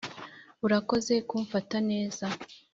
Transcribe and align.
urakoze 0.65 1.13
kumfata 1.29 1.75
neza 1.89 2.25